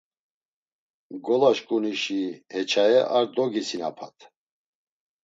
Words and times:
Ngolaşǩunişi 1.13 2.21
heçaye 2.53 3.01
ar 3.17 3.25
dogisinapat… 3.35 4.17